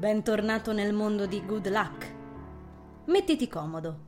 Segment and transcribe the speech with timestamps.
[0.00, 2.14] Bentornato nel mondo di Good Luck.
[3.08, 3.98] Mettiti comodo.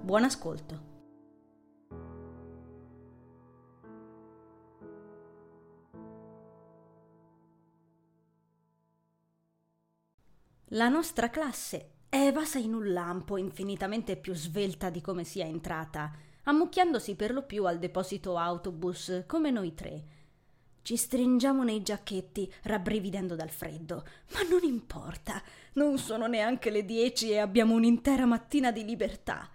[0.00, 0.82] Buon ascolto.
[10.68, 16.10] La nostra classe è evasa in un lampo infinitamente più svelta di come sia entrata,
[16.44, 20.21] ammucchiandosi per lo più al deposito autobus come noi tre
[20.82, 24.04] ci stringiamo nei giacchetti, rabbrividendo dal freddo.
[24.32, 25.40] Ma non importa,
[25.74, 29.48] non sono neanche le dieci e abbiamo un'intera mattina di libertà.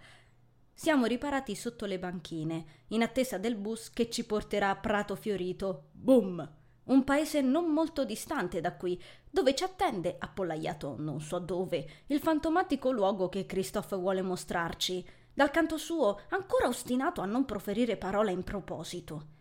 [0.72, 5.88] Siamo riparati sotto le banchine, in attesa del bus che ci porterà a Prato Fiorito.
[5.92, 6.56] Boom!
[6.84, 8.98] Un paese non molto distante da qui,
[9.30, 15.06] dove ci attende, appollaiato non so dove, il fantomatico luogo che Christophe vuole mostrarci.
[15.34, 19.36] Dal canto suo, ancora ostinato a non proferire parola in proposito.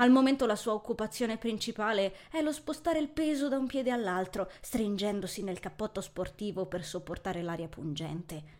[0.00, 4.48] Al momento la sua occupazione principale è lo spostare il peso da un piede all'altro,
[4.60, 8.56] stringendosi nel cappotto sportivo per sopportare l'aria pungente.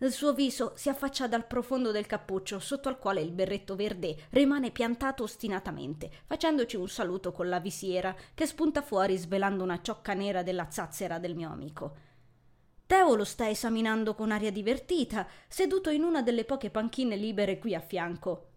[0.00, 4.14] Il suo viso si affaccia dal profondo del cappuccio, sotto al quale il berretto verde
[4.30, 10.12] rimane piantato ostinatamente, facendoci un saluto con la visiera che spunta fuori svelando una ciocca
[10.12, 11.96] nera della zazzera del mio amico.
[12.86, 17.74] Teo lo sta esaminando con aria divertita, seduto in una delle poche panchine libere qui
[17.74, 18.47] a fianco.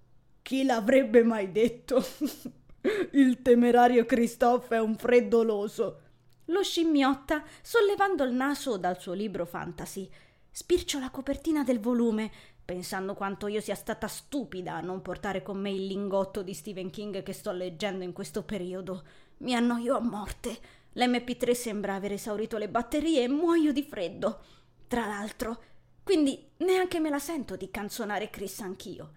[0.41, 2.03] Chi l'avrebbe mai detto?
[3.13, 5.99] il temerario Christophe è un freddoloso.
[6.45, 10.09] Lo scimmiotta, sollevando il naso dal suo libro fantasy,
[10.49, 12.29] spircio la copertina del volume,
[12.65, 16.89] pensando quanto io sia stata stupida a non portare con me il lingotto di Stephen
[16.89, 19.03] King che sto leggendo in questo periodo.
[19.37, 20.57] Mi annoio a morte.
[20.93, 24.41] L'MP3 sembra aver esaurito le batterie e muoio di freddo.
[24.87, 25.63] Tra l'altro,
[26.03, 29.11] quindi neanche me la sento di canzonare Chris anch'io.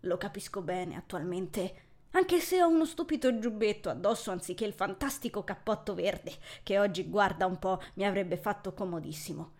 [0.00, 5.94] Lo capisco bene attualmente, anche se ho uno stupido giubbetto addosso anziché il fantastico cappotto
[5.94, 6.32] verde,
[6.62, 9.52] che oggi guarda un po' mi avrebbe fatto comodissimo.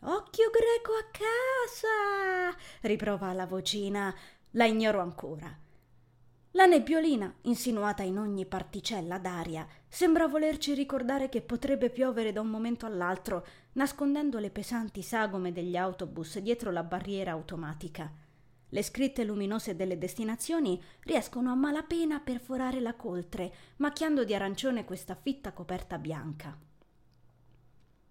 [0.00, 2.56] Occhio greco a casa!
[2.82, 4.14] riprova la vocina.
[4.52, 5.54] La ignoro ancora.
[6.52, 12.48] La nebbiolina, insinuata in ogni particella d'aria, sembra volerci ricordare che potrebbe piovere da un
[12.48, 18.10] momento all'altro, nascondendo le pesanti sagome degli autobus dietro la barriera automatica.
[18.70, 24.84] Le scritte luminose delle destinazioni riescono a malapena a perforare la coltre, macchiando di arancione
[24.84, 26.58] questa fitta coperta bianca.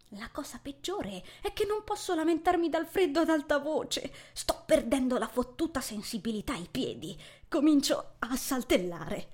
[0.10, 4.14] La cosa peggiore è che non posso lamentarmi dal freddo ad alta voce.
[4.32, 7.20] Sto perdendo la fottuta sensibilità ai piedi.
[7.50, 9.28] Comincio a saltellare.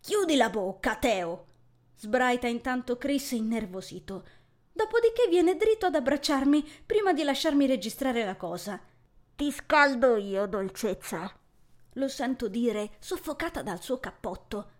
[0.00, 1.46] Chiudi la bocca, Teo!
[1.96, 4.24] sbraita intanto Chris innervosito.
[4.72, 8.80] Dopodiché viene dritto ad abbracciarmi prima di lasciarmi registrare la cosa.
[9.42, 11.28] Ti scaldo io, dolcezza.
[11.94, 14.70] Lo sento dire, soffocata dal suo cappotto.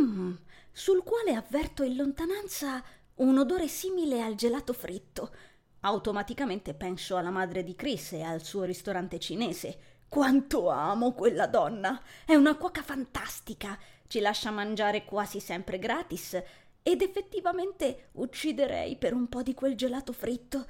[0.00, 0.34] Mm,
[0.70, 2.80] sul quale avverto in lontananza
[3.16, 5.34] un odore simile al gelato fritto.
[5.80, 10.04] Automaticamente penso alla madre di Chris e al suo ristorante cinese.
[10.08, 12.00] Quanto amo quella donna!
[12.24, 13.76] È una cuoca fantastica.
[14.06, 16.40] Ci lascia mangiare quasi sempre gratis.
[16.80, 20.64] Ed effettivamente ucciderei per un po' di quel gelato fritto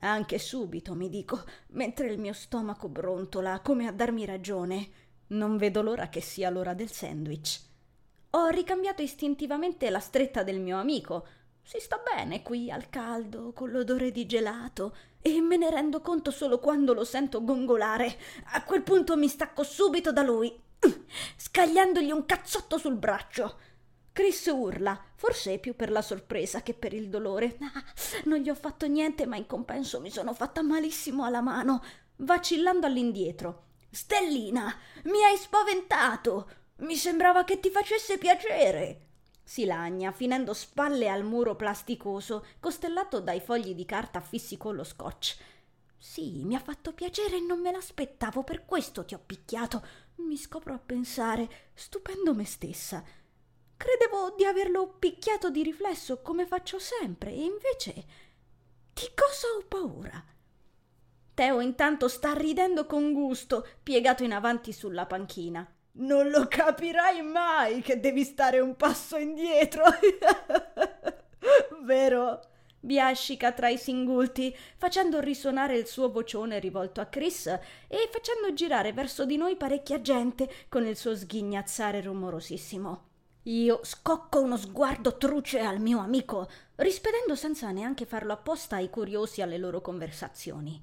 [0.00, 4.88] anche subito, mi dico, mentre il mio stomaco brontola come a darmi ragione.
[5.28, 7.60] Non vedo l'ora che sia l'ora del sandwich.
[8.30, 11.26] Ho ricambiato istintivamente la stretta del mio amico.
[11.62, 16.30] Si sta bene qui al caldo, con l'odore di gelato, e me ne rendo conto
[16.30, 18.16] solo quando lo sento gongolare.
[18.52, 20.54] A quel punto mi stacco subito da lui,
[21.36, 23.58] scagliandogli un cazzotto sul braccio.
[24.16, 27.58] Chris urla, forse più per la sorpresa che per il dolore.
[27.60, 27.84] Ah,
[28.24, 31.84] non gli ho fatto niente, ma in compenso mi sono fatta malissimo alla mano,
[32.16, 33.64] vacillando all'indietro.
[33.90, 36.50] Stellina, mi hai spaventato!
[36.76, 39.00] Mi sembrava che ti facesse piacere.
[39.44, 44.84] Si lagna, finendo spalle al muro plasticoso, costellato dai fogli di carta fissi con lo
[44.84, 45.36] scotch.
[45.98, 49.86] Sì, mi ha fatto piacere e non me l'aspettavo, per questo ti ho picchiato.
[50.20, 53.04] Mi scopro a pensare, stupendo me stessa.
[53.76, 57.92] Credevo di averlo picchiato di riflesso come faccio sempre, e invece
[58.92, 60.24] di cosa ho paura?
[61.34, 65.70] Teo intanto sta ridendo con gusto, piegato in avanti sulla panchina.
[65.98, 69.84] Non lo capirai mai che devi stare un passo indietro.
[71.84, 72.40] Vero?
[72.80, 78.94] Biascica tra i singulti, facendo risuonare il suo vocione rivolto a Chris e facendo girare
[78.94, 83.14] verso di noi parecchia gente con il suo sghignazzare rumorosissimo.
[83.46, 89.40] Io scocco uno sguardo truce al mio amico, rispedendo senza neanche farlo apposta ai curiosi
[89.40, 90.82] alle loro conversazioni.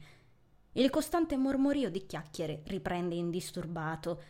[0.71, 4.24] Il costante mormorio di chiacchiere riprende indisturbato.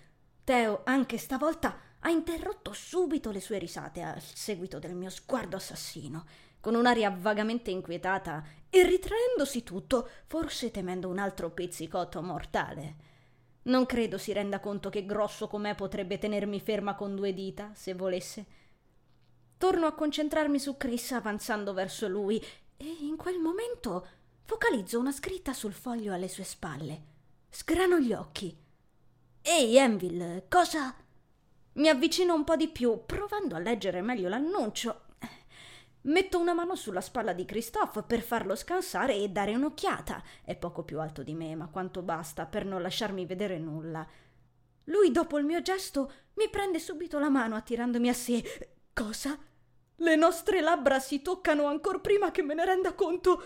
[0.44, 6.26] Teo, anche stavolta, ha interrotto subito le sue risate al seguito del mio sguardo assassino.
[6.60, 13.13] con un'aria vagamente inquietata e ritraendosi tutto, forse temendo un altro pizzicotto mortale.
[13.64, 17.94] Non credo si renda conto che grosso com'è potrebbe tenermi ferma con due dita, se
[17.94, 18.46] volesse.
[19.58, 22.44] Torno a concentrarmi su Chris avanzando verso lui
[22.76, 24.08] e in quel momento
[24.44, 27.02] focalizzo una scritta sul foglio alle sue spalle.
[27.50, 28.56] Sgrano gli occhi.
[29.42, 30.96] Ehi, Envil, cosa...
[31.76, 35.03] Mi avvicino un po' di più, provando a leggere meglio l'annuncio.
[36.04, 40.22] Metto una mano sulla spalla di Christophe per farlo scansare e dare un'occhiata.
[40.44, 44.06] È poco più alto di me, ma quanto basta per non lasciarmi vedere nulla.
[44.86, 48.70] Lui, dopo il mio gesto, mi prende subito la mano attirandomi a sé.
[48.94, 49.38] Cosa?
[49.96, 53.42] Le nostre labbra si toccano ancor prima che me ne renda conto.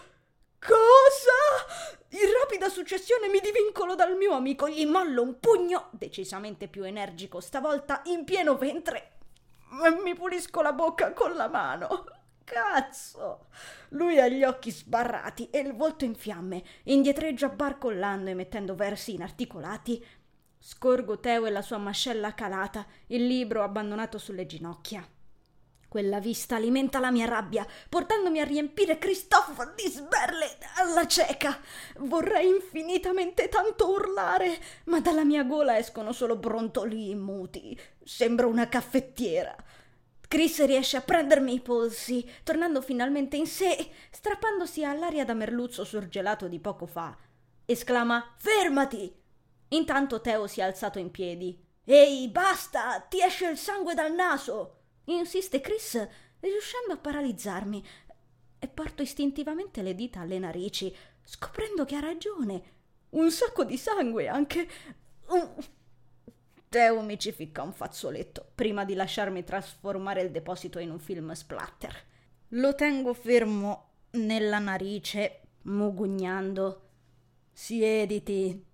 [0.60, 2.20] Cosa?
[2.20, 7.40] In rapida successione mi divincolo dal mio amico, gli mollo un pugno, decisamente più energico
[7.40, 9.12] stavolta, in pieno ventre
[10.04, 12.06] mi pulisco la bocca con la mano.
[12.50, 13.48] Cazzo!
[13.90, 19.16] Lui ha gli occhi sbarrati e il volto in fiamme, indietreggia barcollando e mettendo versi
[19.16, 20.04] inarticolati.
[20.58, 25.06] Scorgo Teo e la sua mascella calata, il libro abbandonato sulle ginocchia.
[25.90, 31.60] Quella vista alimenta la mia rabbia, portandomi a riempire Christophe di sberle alla cieca.
[31.98, 37.78] Vorrei infinitamente tanto urlare, ma dalla mia gola escono solo brontoli muti.
[38.04, 39.54] Sembro una caffettiera.
[40.28, 46.48] Chris riesce a prendermi i polsi, tornando finalmente in sé, strappandosi all'aria da merluzzo surgelato
[46.48, 47.16] di poco fa.
[47.66, 49.14] Esclama: Fermati!
[49.70, 51.58] Intanto Teo si è alzato in piedi.
[51.86, 53.00] Ehi, basta!
[53.00, 54.74] Ti esce il sangue dal naso!
[55.06, 55.94] insiste Chris,
[56.42, 57.86] riuscendo a paralizzarmi,
[58.60, 60.94] e porto istintivamente le dita alle narici,
[61.24, 62.76] scoprendo che ha ragione.
[63.12, 64.68] Un sacco di sangue anche.
[65.28, 65.56] Un...
[66.70, 71.32] Teo mi ci ficca un fazzoletto prima di lasciarmi trasformare il deposito in un film
[71.32, 71.96] splatter.
[72.50, 76.82] Lo tengo fermo nella narice, mugugnando.
[77.54, 78.66] Siediti.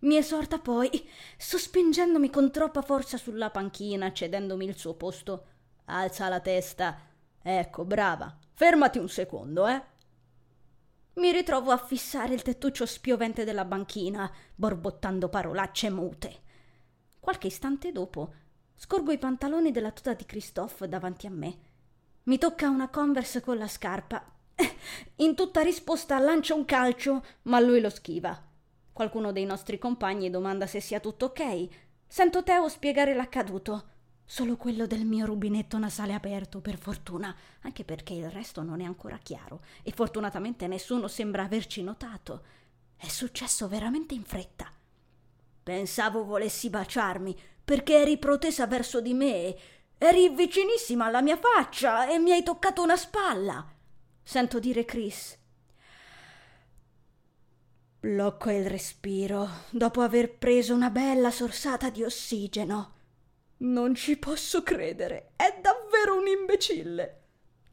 [0.00, 1.08] Mi esorta poi,
[1.38, 5.46] sospingendomi con troppa forza sulla panchina, cedendomi il suo posto.
[5.86, 7.00] Alza la testa.
[7.42, 8.38] Ecco, brava.
[8.52, 9.82] Fermati un secondo, eh.
[11.14, 16.42] Mi ritrovo a fissare il tettuccio spiovente della banchina, borbottando parolacce mute.
[17.28, 18.32] Qualche istante dopo
[18.74, 21.58] scorgo i pantaloni della tuta di Christophe davanti a me.
[22.22, 24.24] Mi tocca una converse con la scarpa.
[25.16, 28.42] In tutta risposta lancio un calcio, ma lui lo schiva.
[28.90, 31.68] Qualcuno dei nostri compagni domanda se sia tutto ok.
[32.06, 33.90] Sento Teo spiegare l'accaduto.
[34.24, 38.84] Solo quello del mio rubinetto nasale aperto, per fortuna, anche perché il resto non è
[38.84, 42.42] ancora chiaro e fortunatamente nessuno sembra averci notato.
[42.96, 44.72] È successo veramente in fretta.
[45.68, 49.54] Pensavo volessi baciarmi perché eri protesa verso di me.
[49.98, 53.70] Eri vicinissima alla mia faccia e mi hai toccato una spalla.
[54.22, 55.36] Sento dire Chris.
[58.00, 62.94] Blocco il respiro dopo aver preso una bella sorsata di ossigeno.
[63.58, 65.32] Non ci posso credere.
[65.36, 67.20] È davvero un imbecille.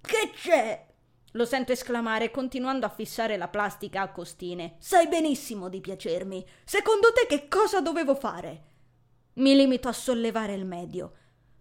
[0.02, 0.86] Che c'è?
[1.36, 4.78] Lo sento esclamare continuando a fissare la plastica a costine.
[4.80, 6.46] Sai benissimo di piacermi.
[6.64, 8.64] Secondo te che cosa dovevo fare?
[9.34, 11.14] Mi limito a sollevare il medio.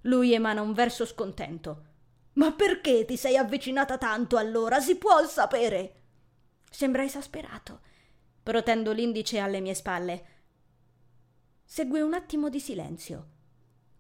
[0.02, 1.86] Lui emana un verso scontento.
[2.34, 4.78] Ma perché ti sei avvicinata tanto allora?
[4.78, 6.02] Si può sapere?
[6.70, 7.80] Sembra esasperato.
[8.44, 10.26] Protendo l'indice alle mie spalle.
[11.64, 13.28] Segue un attimo di silenzio.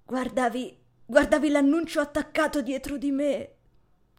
[0.04, 0.78] Guardavi.
[1.04, 3.53] guardavi l'annuncio attaccato dietro di me?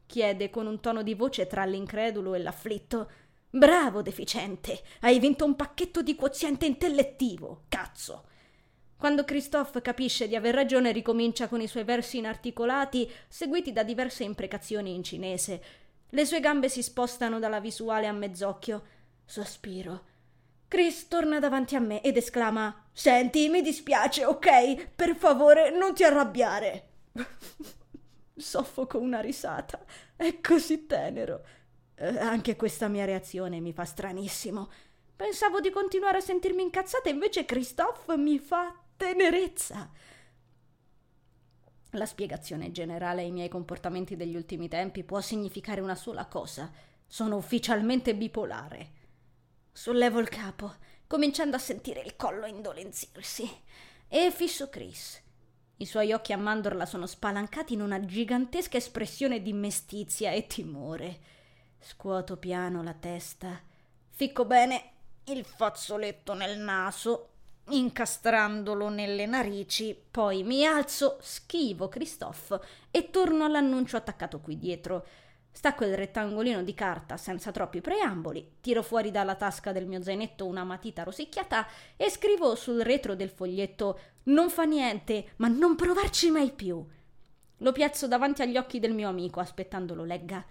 [0.05, 3.09] Chiede con un tono di voce tra l'incredulo e l'afflitto.
[3.49, 4.81] Bravo, deficiente!
[5.01, 8.25] Hai vinto un pacchetto di quoziente intellettivo, cazzo!
[8.97, 14.23] Quando Christophe capisce di aver ragione, ricomincia con i suoi versi inarticolati, seguiti da diverse
[14.23, 15.63] imprecazioni in cinese.
[16.09, 18.83] Le sue gambe si spostano dalla visuale a mezz'occhio.
[19.25, 20.13] Sospiro.
[20.67, 24.89] Chris torna davanti a me ed esclama: Senti, mi dispiace, ok?
[24.95, 26.87] Per favore, non ti arrabbiare.
[28.35, 29.83] Soffoco una risata.
[30.15, 31.45] È così tenero.
[31.95, 34.69] Eh, anche questa mia reazione mi fa stranissimo.
[35.15, 39.89] Pensavo di continuare a sentirmi incazzata, invece Christophe mi fa tenerezza.
[41.91, 46.69] La spiegazione generale ai miei comportamenti degli ultimi tempi può significare una sola cosa.
[47.07, 48.91] Sono ufficialmente bipolare.
[49.71, 50.73] Sollevo il capo,
[51.07, 53.49] cominciando a sentire il collo indolenzirsi,
[54.09, 55.21] e fisso Chris.
[55.77, 61.19] I suoi occhi a mandorla sono spalancati in una gigantesca espressione di mestizia e timore.
[61.79, 63.61] Scuoto piano la testa,
[64.09, 64.91] ficco bene
[65.25, 67.29] il fazzoletto nel naso,
[67.69, 75.05] incastrandolo nelle narici, poi mi alzo, schivo Christophe e torno all'annuncio attaccato qui dietro.
[75.55, 80.45] Stacco il rettangolino di carta senza troppi preamboli, tiro fuori dalla tasca del mio zainetto
[80.45, 86.29] una matita rosicchiata e scrivo sul retro del foglietto Non fa niente, ma non provarci
[86.29, 86.85] mai più.
[87.59, 90.45] Lo piazzo davanti agli occhi del mio amico, aspettando lo legga.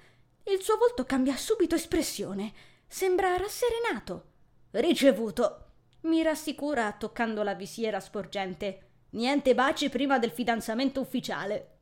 [0.45, 2.55] Il suo volto cambia subito espressione.
[2.87, 4.25] Sembra rasserenato.
[4.71, 5.67] Ricevuto.
[6.05, 8.87] Mi rassicura toccando la visiera sporgente.
[9.11, 11.74] Niente baci prima del fidanzamento ufficiale.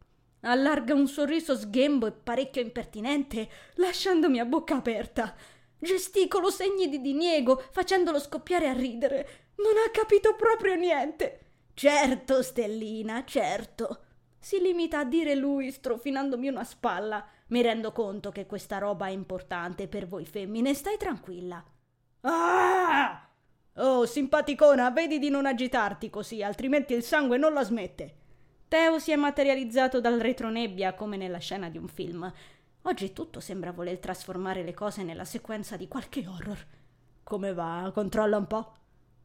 [0.44, 5.34] Allarga un sorriso sghembo e parecchio impertinente, lasciandomi a bocca aperta.
[5.78, 9.50] Gesticolo segni di diniego, facendolo scoppiare a ridere.
[9.56, 11.40] Non ha capito proprio niente.
[11.74, 14.04] Certo, Stellina, certo.
[14.38, 17.24] Si limita a dire lui, strofinandomi una spalla.
[17.48, 21.64] Mi rendo conto che questa roba è importante per voi femmine, stai tranquilla.
[22.22, 23.28] Ah!
[23.76, 28.16] Oh, simpaticona, vedi di non agitarti così, altrimenti il sangue non la smette.
[28.72, 32.32] Teo si è materializzato dal retronebbia come nella scena di un film.
[32.84, 36.66] Oggi tutto sembra voler trasformare le cose nella sequenza di qualche horror.
[37.22, 37.90] Come va?
[37.92, 38.72] Controlla un po'.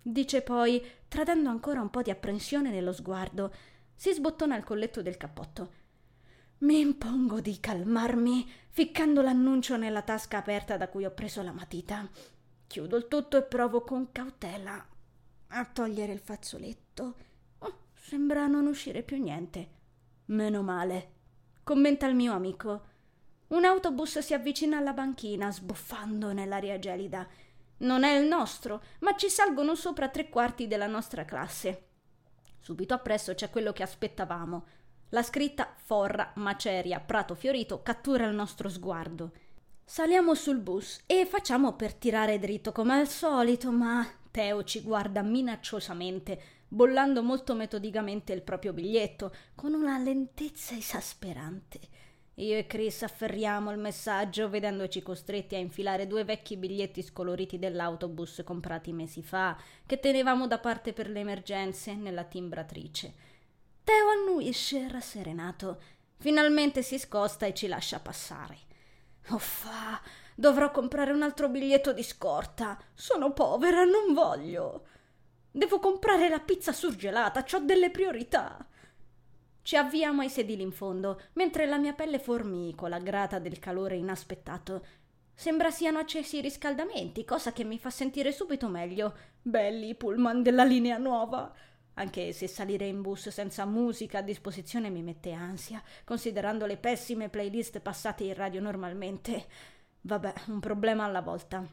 [0.01, 3.54] Dice poi, tradendo ancora un po' di apprensione nello sguardo.
[3.96, 5.72] Si sbottona il colletto del cappotto.
[6.58, 12.06] Mi impongo di calmarmi, ficcando l'annuncio nella tasca aperta da cui ho preso la matita.
[12.68, 14.86] Chiudo il tutto e provo con cautela
[15.48, 17.16] a togliere il fazzoletto
[18.08, 19.70] Sembra non uscire più niente.
[20.28, 21.12] Meno male.
[21.62, 22.86] Commenta il mio amico.
[23.48, 27.28] Un autobus si avvicina alla banchina, sbuffando nell'aria gelida.
[27.80, 31.88] Non è il nostro, ma ci salgono sopra tre quarti della nostra classe.
[32.62, 34.66] Subito appresso c'è quello che aspettavamo.
[35.10, 39.34] La scritta Forra, Maceria, Prato Fiorito cattura il nostro sguardo.
[39.84, 45.22] Saliamo sul bus e facciamo per tirare dritto come al solito, ma Teo ci guarda
[45.24, 51.80] minacciosamente bollando molto metodicamente il proprio biglietto, con una lentezza esasperante.
[52.36, 58.42] Io e Chris afferriamo il messaggio, vedendoci costretti a infilare due vecchi biglietti scoloriti dell'autobus
[58.46, 63.14] comprati mesi fa, che tenevamo da parte per le emergenze nella timbratrice.
[63.84, 65.82] Teo annuisce rasserenato.
[66.18, 68.58] Finalmente si scosta e ci lascia passare.
[69.30, 70.00] Uffa,
[70.36, 72.78] dovrò comprare un altro biglietto di scorta.
[72.94, 74.86] Sono povera, non voglio.
[75.58, 78.64] Devo comprare la pizza surgelata, ho delle priorità.
[79.64, 84.86] Ci avviamo ai sedili in fondo, mentre la mia pelle formicola, grata del calore inaspettato.
[85.34, 89.18] Sembra siano accesi i riscaldamenti, cosa che mi fa sentire subito meglio.
[89.42, 91.52] Belli i pullman della linea nuova.
[91.96, 97.30] Anche se salire in bus senza musica a disposizione mi mette ansia, considerando le pessime
[97.30, 99.48] playlist passate in radio normalmente.
[100.02, 101.66] Vabbè, un problema alla volta.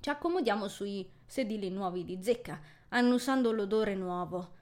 [0.00, 2.58] Ci accomodiamo sui sedili nuovi di zecca,
[2.88, 4.56] annusando l'odore nuovo.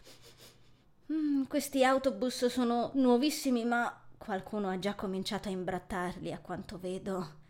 [1.13, 7.45] Mm, questi autobus sono nuovissimi, ma qualcuno ha già cominciato a imbrattarli, a quanto vedo.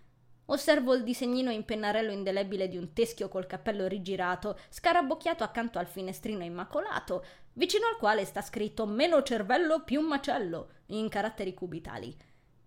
[0.48, 5.86] Osservo il disegnino in pennarello indelebile di un teschio col cappello rigirato, scarabocchiato accanto al
[5.86, 12.14] finestrino immacolato, vicino al quale sta scritto meno cervello più macello, in caratteri cubitali.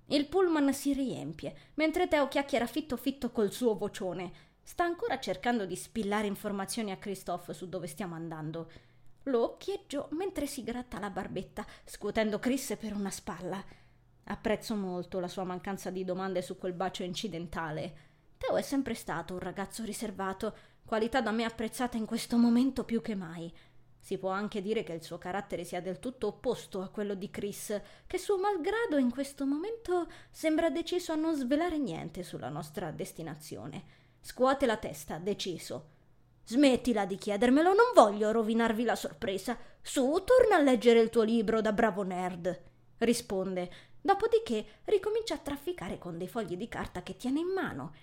[0.08, 4.32] Il pullman si riempie, mentre Teo chiacchiera fitto fitto col suo vocione.
[4.70, 8.70] Sta ancora cercando di spillare informazioni a Christophe su dove stiamo andando.
[9.24, 13.66] Lo occhieggio mentre si gratta la barbetta, scuotendo Chris per una spalla.
[14.26, 17.94] Apprezzo molto la sua mancanza di domande su quel bacio incidentale.
[18.38, 23.02] Teo è sempre stato un ragazzo riservato, qualità da me apprezzata in questo momento più
[23.02, 23.52] che mai.
[23.98, 27.32] Si può anche dire che il suo carattere sia del tutto opposto a quello di
[27.32, 32.92] Chris, che suo malgrado in questo momento sembra deciso a non svelare niente sulla nostra
[32.92, 33.99] destinazione.
[34.22, 35.98] Scuote la testa, deciso.
[36.46, 39.58] Smettila di chiedermelo, non voglio rovinarvi la sorpresa.
[39.82, 42.60] Su, torna a leggere il tuo libro da bravo nerd.
[42.98, 43.72] Risponde.
[44.02, 47.94] Dopodiché ricomincia a trafficare con dei fogli di carta che tiene in mano.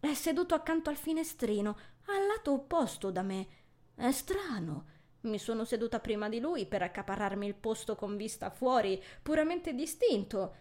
[0.00, 3.46] È seduto accanto al finestrino, al lato opposto da me.
[3.94, 4.86] È strano.
[5.22, 10.54] Mi sono seduta prima di lui per accaparrarmi il posto con vista fuori, puramente distinto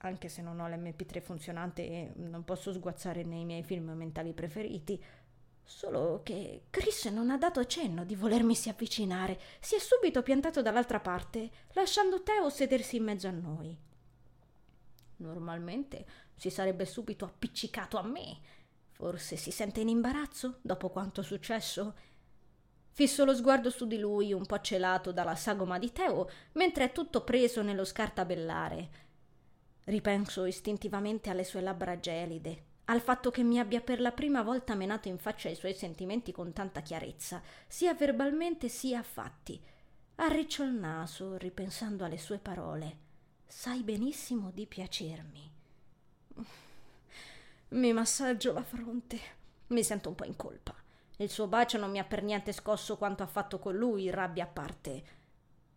[0.00, 5.02] anche se non ho l'MP3 funzionante e non posso sguazzare nei miei film mentali preferiti.
[5.68, 11.00] Solo che Chris non ha dato cenno di volermisi avvicinare, si è subito piantato dall'altra
[11.00, 13.76] parte, lasciando Teo sedersi in mezzo a noi.
[15.16, 18.38] Normalmente si sarebbe subito appiccicato a me.
[18.92, 21.94] Forse si sente in imbarazzo dopo quanto successo.
[22.92, 26.92] Fisso lo sguardo su di lui, un po' celato dalla sagoma di Teo, mentre è
[26.92, 29.05] tutto preso nello scartabellare
[29.88, 34.74] Ripenso istintivamente alle sue labbra gelide, al fatto che mi abbia per la prima volta
[34.74, 39.62] menato in faccia i suoi sentimenti con tanta chiarezza, sia verbalmente sia a fatti.
[40.16, 42.98] Arriccio il naso, ripensando alle sue parole.
[43.46, 45.52] Sai benissimo di piacermi.
[47.68, 49.20] Mi massaggio la fronte.
[49.68, 50.74] Mi sento un po' in colpa.
[51.18, 54.44] Il suo bacio non mi ha per niente scosso quanto ha fatto con lui, rabbia
[54.44, 55.04] a parte.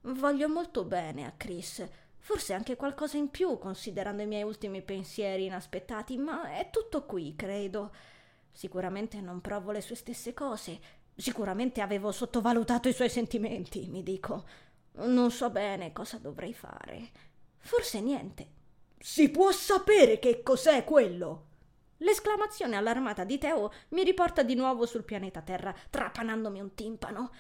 [0.01, 1.88] Voglio molto bene a Chris,
[2.19, 7.35] forse anche qualcosa in più considerando i miei ultimi pensieri inaspettati, ma è tutto qui,
[7.35, 7.91] credo.
[8.51, 10.79] Sicuramente non provo le sue stesse cose,
[11.15, 14.45] sicuramente avevo sottovalutato i suoi sentimenti, mi dico.
[14.93, 17.09] Non so bene cosa dovrei fare.
[17.57, 18.57] Forse niente.
[18.97, 21.45] Si può sapere che cos'è quello?
[22.01, 27.31] L'esclamazione allarmata di Teo mi riporta di nuovo sul pianeta Terra, trapanandomi un timpano.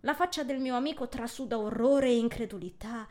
[0.00, 3.06] La faccia del mio amico trasuda orrore e incredulità.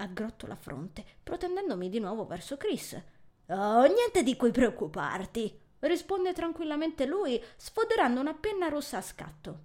[0.00, 2.98] Aggrotto la fronte, protendendomi di nuovo verso Chris.
[3.48, 9.58] Oh, niente di cui preoccuparti, risponde tranquillamente lui, sfoderando una penna rossa a scatto.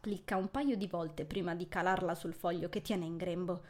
[0.00, 3.62] Clicca un paio di volte prima di calarla sul foglio che tiene in grembo.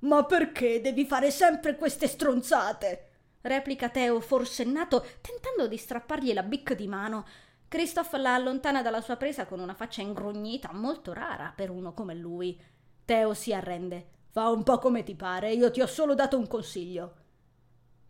[0.00, 3.10] Ma perché devi fare sempre queste stronzate?
[3.42, 7.26] replica Teo forsennato, tentando di strappargli la bicca di mano.
[7.68, 12.14] Christoph la allontana dalla sua presa con una faccia ingrugnita, molto rara per uno come
[12.14, 12.60] lui.
[13.04, 14.20] Teo si arrende.
[14.32, 17.16] Fa un po' come ti pare, io ti ho solo dato un consiglio.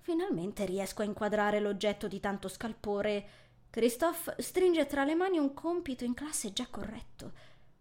[0.03, 3.29] Finalmente riesco a inquadrare l'oggetto di tanto scalpore.
[3.71, 7.33] Christoph stringe tra le mani un compito in classe già corretto.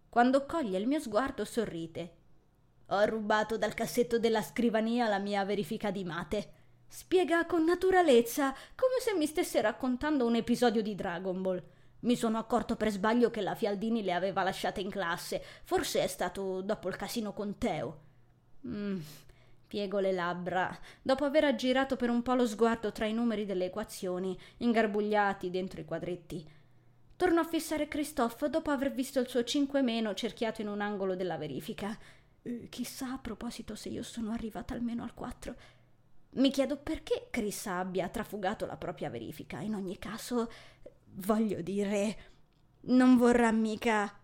[0.10, 2.16] Quando coglie il mio sguardo sorride.
[2.88, 6.54] Ho rubato dal cassetto della scrivania la mia verifica di mate.
[6.88, 11.64] Spiega con naturalezza, come se mi stesse raccontando un episodio di Dragon Ball.
[12.00, 15.44] Mi sono accorto per sbaglio che la Fialdini le aveva lasciate in classe.
[15.64, 18.10] Forse è stato dopo il casino con Teo.
[18.68, 19.00] Mm,
[19.68, 23.66] piego le labbra, dopo aver aggirato per un po' lo sguardo tra i numeri delle
[23.66, 26.46] equazioni, ingarbugliati dentro i quadretti.
[27.16, 31.16] Torno a fissare Christophe dopo aver visto il suo 5 meno cerchiato in un angolo
[31.16, 31.98] della verifica.
[32.42, 35.56] Eh, chissà a proposito se io sono arrivata almeno al 4.
[36.32, 39.60] Mi chiedo perché Chris abbia trafugato la propria verifica.
[39.60, 40.52] In ogni caso,
[41.14, 42.18] voglio dire,
[42.82, 44.20] non vorrà mica.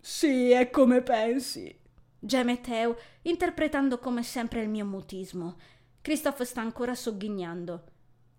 [0.00, 1.77] Sì, è come pensi.
[2.18, 5.56] Geme Teo, interpretando come sempre il mio mutismo.
[6.00, 7.84] Christoph sta ancora sogghignando.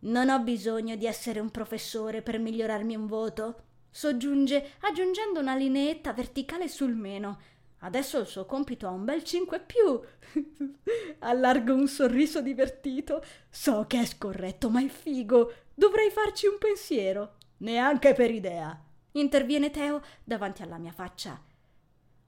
[0.02, 6.13] Non ho bisogno di essere un professore per migliorarmi un voto, soggiunge, aggiungendo una lineetta
[6.13, 7.38] verticale sul meno
[7.82, 10.02] Adesso il suo compito ha un bel 5 più.
[11.20, 13.24] Allargo un sorriso divertito.
[13.50, 15.54] So che è scorretto, ma è figo.
[15.74, 17.36] Dovrei farci un pensiero.
[17.58, 18.78] Neanche per idea.
[19.13, 21.42] Interviene Teo davanti alla mia faccia.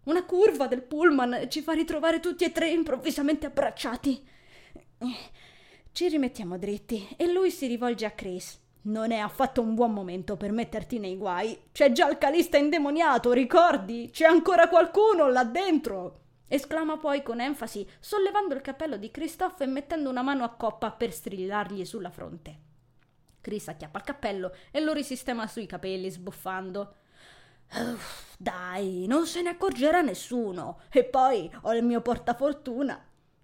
[0.03, 4.27] Una curva del pullman ci fa ritrovare tutti e tre improvvisamente abbracciati.
[5.91, 8.59] Ci rimettiamo dritti e lui si rivolge a Chris.
[8.83, 11.55] Non è affatto un buon momento per metterti nei guai.
[11.71, 14.09] C'è già il calista indemoniato, ricordi?
[14.11, 16.21] C'è ancora qualcuno là dentro.
[16.47, 20.91] esclama poi con enfasi, sollevando il cappello di Christophe e mettendo una mano a coppa
[20.91, 22.59] per strillargli sulla fronte.
[23.39, 26.95] Chris acchiappa il cappello e lo risistema sui capelli, sbuffando.
[27.73, 30.81] Uff, dai, non se ne accorgerà nessuno.
[30.91, 33.03] E poi ho il mio portafortuna.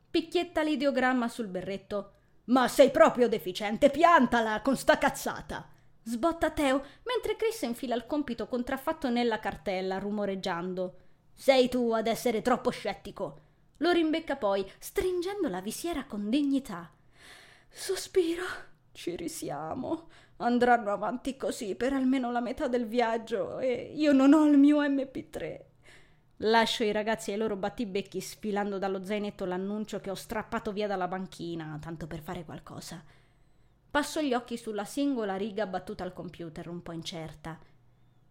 [0.10, 2.12] Picchietta l'ideogramma sul berretto.
[2.46, 5.70] Ma sei proprio deficiente, piantala con sta cazzata!
[6.04, 10.96] Sbotta Teo, mentre Chris infila il compito contraffatto nella cartella, rumoreggiando.
[11.34, 13.42] Sei tu ad essere troppo scettico.
[13.78, 16.90] Lo rimbecca poi, stringendo la visiera con dignità.
[17.70, 18.46] Sospiro.
[18.94, 20.08] Ci risiamo.
[20.38, 24.82] Andranno avanti così per almeno la metà del viaggio e io non ho il mio
[24.84, 25.60] MP3.
[26.42, 31.08] Lascio i ragazzi ai loro battibecchi sfilando dallo zainetto l'annuncio che ho strappato via dalla
[31.08, 33.04] banchina, tanto per fare qualcosa.
[33.90, 37.58] Passo gli occhi sulla singola riga battuta al computer, un po' incerta.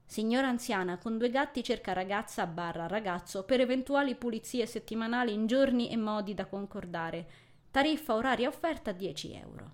[0.05, 5.90] Signora anziana con due gatti cerca ragazza barra ragazzo per eventuali pulizie settimanali in giorni
[5.90, 7.29] e modi da concordare.
[7.73, 9.71] Tariffa oraria offerta 10 euro.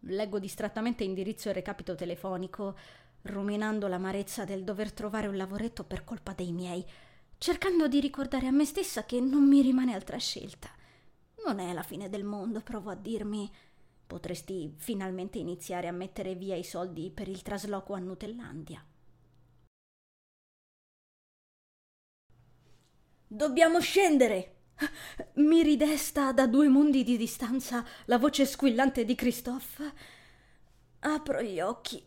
[0.00, 2.76] Leggo distrattamente indirizzo e recapito telefonico
[3.22, 6.84] ruminando l'amarezza del dover trovare un lavoretto per colpa dei miei,
[7.36, 10.70] cercando di ricordare a me stessa che non mi rimane altra scelta.
[11.44, 13.50] Non è la fine del mondo, provo a dirmi.
[14.06, 18.84] Potresti finalmente iniziare a mettere via i soldi per il trasloco a Nutellandia.
[23.26, 24.57] Dobbiamo scendere!
[25.34, 29.92] Mi ridesta da due mondi di distanza la voce squillante di Christophe.
[31.00, 32.02] Apro gli occhi.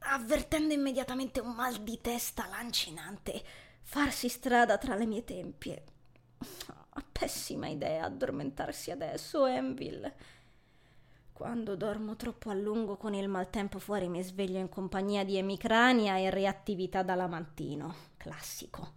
[0.00, 3.42] Avvertendo immediatamente un mal di testa lancinante
[3.82, 5.84] farsi strada tra le mie tempie.
[7.10, 10.14] Pessima idea addormentarsi adesso, Enville.
[11.32, 16.16] Quando dormo troppo a lungo con il maltempo fuori mi sveglio in compagnia di emicrania
[16.18, 17.94] e reattività da lamantino.
[18.16, 18.94] Classico.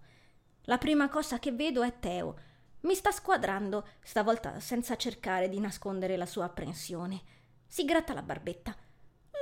[0.65, 2.36] La prima cosa che vedo è Teo.
[2.82, 7.21] Mi sta squadrando, stavolta senza cercare di nascondere la sua apprensione.
[7.67, 8.76] Si gratta la barbetta.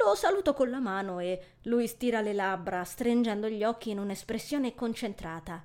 [0.01, 4.75] Lo saluto con la mano e lui stira le labbra, stringendo gli occhi in un'espressione
[4.75, 5.63] concentrata.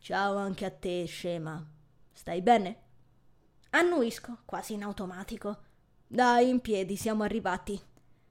[0.00, 1.64] Ciao anche a te, scema.
[2.12, 2.82] Stai bene?
[3.70, 5.64] Annuisco, quasi in automatico.
[6.06, 7.80] Dai, in piedi, siamo arrivati.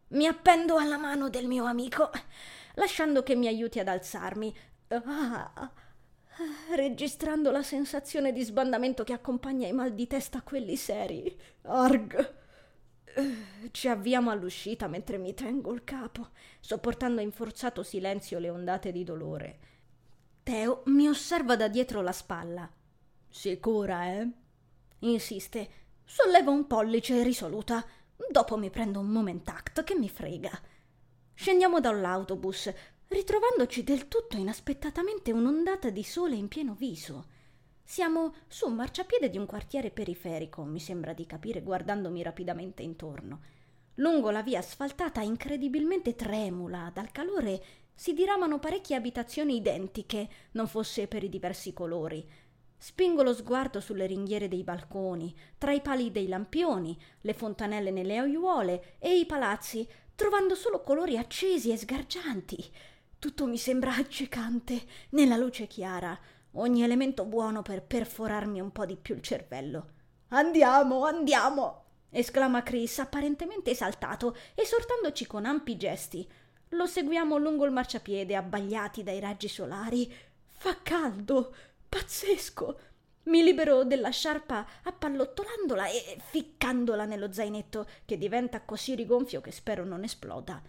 [0.09, 2.09] Mi appendo alla mano del mio amico,
[2.75, 4.55] lasciando che mi aiuti ad alzarmi,
[4.87, 5.71] ah,
[6.75, 11.35] registrando la sensazione di sbandamento che accompagna i mal di testa a quelli seri.
[11.63, 12.35] Arg!
[13.71, 19.03] Ci avviamo all'uscita mentre mi tengo il capo, sopportando in forzato silenzio le ondate di
[19.03, 19.59] dolore.
[20.43, 22.71] Teo mi osserva da dietro la spalla.
[23.27, 24.29] Sicura, eh?
[24.99, 25.69] Insiste.
[26.03, 27.83] Sollevo un pollice risoluta.
[28.29, 30.51] Dopo mi prendo un momentact che mi frega.
[31.33, 32.71] Scendiamo dall'autobus,
[33.09, 37.35] ritrovandoci del tutto inaspettatamente un'ondata di sole in pieno viso.
[37.83, 43.41] Siamo su un marciapiede di un quartiere periferico, mi sembra di capire guardandomi rapidamente intorno.
[43.95, 47.63] Lungo la via asfaltata incredibilmente tremula dal calore
[47.95, 52.29] si diramano parecchie abitazioni identiche, non fosse per i diversi colori.
[52.77, 58.19] Spingo lo sguardo sulle ringhiere dei balconi, tra i pali dei lampioni, le fontanelle nelle
[58.19, 62.71] aiuole e i palazzi, trovando solo colori accesi e sgargianti.
[63.27, 66.17] Tutto mi sembra accecante, nella luce chiara,
[66.51, 69.87] ogni elemento buono per perforarmi un po' di più il cervello.
[70.29, 71.83] Andiamo, andiamo!
[72.09, 76.25] esclama Chris, apparentemente esaltato, esortandoci con ampi gesti.
[76.69, 80.09] Lo seguiamo lungo il marciapiede, abbagliati dai raggi solari.
[80.47, 81.53] Fa caldo,
[81.89, 82.79] pazzesco!
[83.23, 89.83] Mi libero della sciarpa appallottolandola e ficcandola nello zainetto, che diventa così rigonfio che spero
[89.83, 90.61] non esploda.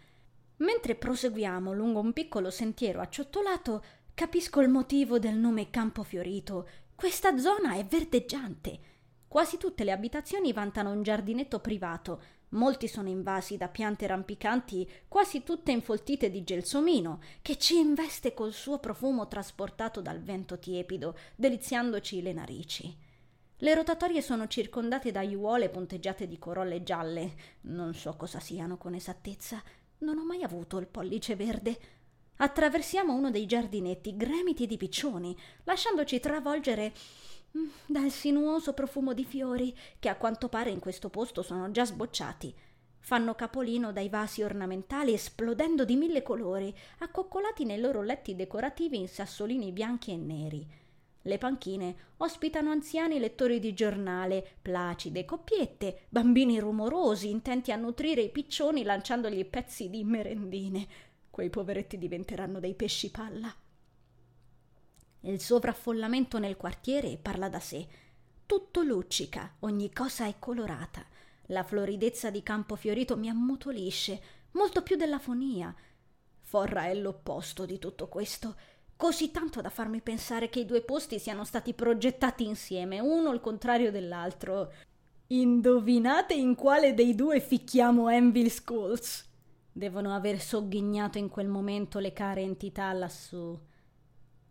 [0.59, 3.83] Mentre proseguiamo lungo un piccolo sentiero acciottolato,
[4.19, 6.69] Capisco il motivo del nome Campo Fiorito.
[6.97, 8.81] Questa zona è verdeggiante.
[9.29, 12.21] Quasi tutte le abitazioni vantano un giardinetto privato.
[12.49, 18.53] Molti sono invasi da piante rampicanti, quasi tutte infoltite di gelsomino, che ci investe col
[18.53, 22.97] suo profumo trasportato dal vento tiepido, deliziandoci le narici.
[23.59, 27.35] Le rotatorie sono circondate da aiuole punteggiate di corolle gialle.
[27.63, 29.63] Non so cosa siano con esattezza.
[29.99, 31.79] Non ho mai avuto il pollice verde.
[32.37, 36.93] Attraversiamo uno dei giardinetti gremiti di piccioni, lasciandoci travolgere
[37.57, 41.85] mm, dal sinuoso profumo di fiori che a quanto pare in questo posto sono già
[41.85, 42.55] sbocciati.
[43.01, 49.09] Fanno capolino dai vasi ornamentali esplodendo di mille colori, accoccolati nei loro letti decorativi in
[49.09, 50.67] sassolini bianchi e neri.
[51.23, 58.31] Le panchine ospitano anziani lettori di giornale, placide coppiette, bambini rumorosi intenti a nutrire i
[58.31, 60.87] piccioni lanciandogli pezzi di merendine.
[61.31, 63.55] Quei poveretti diventeranno dei pesci palla.
[65.23, 67.87] Il sovraffollamento nel quartiere parla da sé.
[68.47, 71.05] Tutto luccica, ogni cosa è colorata.
[71.47, 74.21] La floridezza di Campo Fiorito mi ammutolisce,
[74.53, 75.75] molto più della fonia.
[76.41, 78.57] Forra è l'opposto di tutto questo,
[78.99, 83.39] così tanto da farmi pensare che i due posti siano stati progettati insieme, uno il
[83.39, 84.73] contrario dell'altro.
[85.29, 89.25] Indovinate in quale dei due ficchiamo Enville Schools?
[89.71, 93.57] Devono aver sogghignato in quel momento le care entità lassù.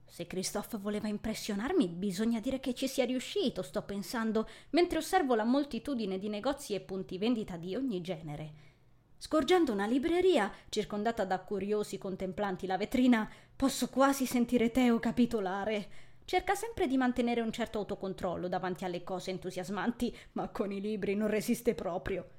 [0.05, 5.43] Se Christophe voleva impressionarmi, bisogna dire che ci sia riuscito, sto pensando, mentre osservo la
[5.43, 8.66] moltitudine di negozi e punti vendita di ogni genere.
[9.19, 15.89] Scorgendo una libreria, circondata da curiosi contemplanti la vetrina, posso quasi sentire Teo capitolare.
[16.23, 21.15] Cerca sempre di mantenere un certo autocontrollo davanti alle cose entusiasmanti, ma con i libri
[21.15, 22.29] non resiste proprio.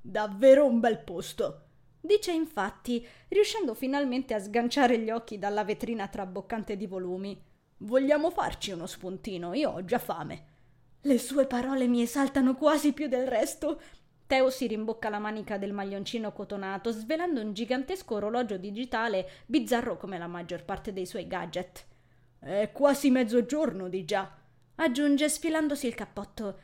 [0.00, 1.62] Davvero un bel posto.
[2.00, 7.42] Dice infatti, riuscendo finalmente a sganciare gli occhi dalla vetrina traboccante di volumi.
[7.78, 10.44] Vogliamo farci uno spuntino, io ho già fame.
[11.02, 13.80] Le sue parole mi esaltano quasi più del resto.
[14.28, 20.18] Teo si rimbocca la manica del maglioncino cotonato, svelando un gigantesco orologio digitale, bizzarro come
[20.18, 21.86] la maggior parte dei suoi gadget.
[22.38, 24.30] È quasi mezzogiorno di già,
[24.74, 26.58] aggiunge sfilandosi il cappotto.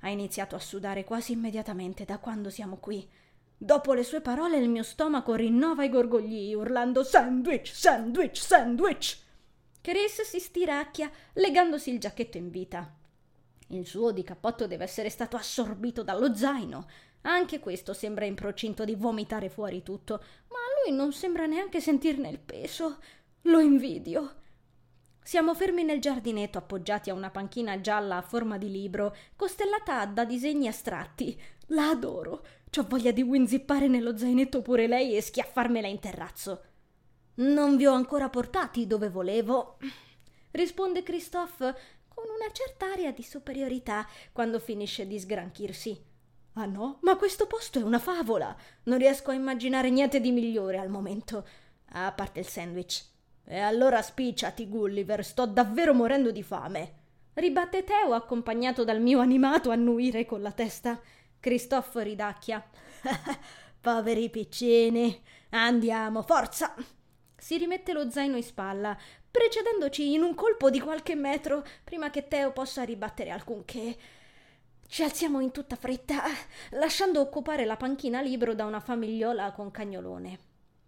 [0.00, 3.06] Ha iniziato a sudare quasi immediatamente da quando siamo qui.
[3.54, 9.18] Dopo le sue parole il mio stomaco rinnova i gorgogli, urlando Sandwich, sandwich, sandwich.
[9.82, 12.94] Chris si stiracchia, legandosi il giacchetto in vita.
[13.72, 16.88] Il suo di cappotto deve essere stato assorbito dallo zaino.
[17.22, 22.28] Anche questo sembra in procinto di vomitare fuori tutto, ma lui non sembra neanche sentirne
[22.28, 22.98] il peso.
[23.42, 24.36] Lo invidio.
[25.22, 30.24] Siamo fermi nel giardinetto appoggiati a una panchina gialla a forma di libro, costellata da
[30.24, 31.38] disegni astratti.
[31.68, 32.44] La adoro.
[32.70, 36.64] C'ho voglia di winzippare nello zainetto pure lei e schiaffarmela in terrazzo.
[37.34, 39.78] Non vi ho ancora portati dove volevo,
[40.52, 41.74] risponde Christophe
[42.08, 46.09] con una certa aria di superiorità quando finisce di sgranchirsi.
[46.54, 46.98] Ah no?
[47.02, 48.54] Ma questo posto è una favola.
[48.84, 51.46] Non riesco a immaginare niente di migliore al momento.
[51.92, 53.04] A parte il sandwich.
[53.44, 56.98] E allora spicciati, Gulliver, sto davvero morendo di fame.
[57.34, 61.00] Ribatte Teo accompagnato dal mio animato annuire con la testa.
[61.38, 62.62] Christophe ridacchia.
[63.80, 65.22] Poveri piccini.
[65.50, 66.74] Andiamo, forza!
[67.36, 68.96] Si rimette lo zaino in spalla,
[69.30, 73.96] precedendoci in un colpo di qualche metro prima che Teo possa ribattere alcunché.
[74.90, 76.24] Ci alziamo in tutta fretta,
[76.70, 80.38] lasciando occupare la panchina libero da una famigliola con cagnolone.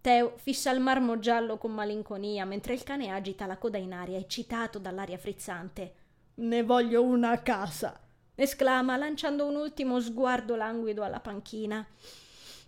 [0.00, 4.18] Teo fissa il marmo giallo con malinconia mentre il cane agita la coda in aria,
[4.18, 5.94] eccitato dall'aria frizzante.
[6.34, 7.96] Ne voglio una a casa!
[8.34, 11.86] esclama, lanciando un ultimo sguardo languido alla panchina.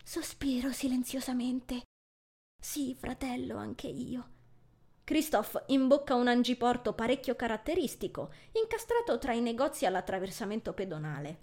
[0.05, 1.83] Sospiro silenziosamente.
[2.62, 4.34] Sì, fratello, anche io.
[5.05, 11.38] Christophe imbocca un angiporto parecchio caratteristico, incastrato tra i negozi all'attraversamento pedonale.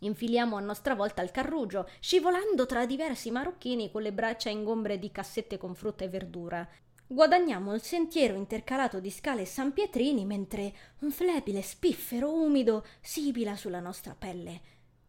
[0.00, 5.10] Infiliamo a nostra volta il carrugio, scivolando tra diversi marocchini con le braccia ingombre di
[5.10, 6.68] cassette con frutta e verdura.
[7.06, 13.80] Guadagniamo il sentiero intercalato di scale e sanpietrini mentre un flebile spiffero umido sibila sulla
[13.80, 14.60] nostra pelle.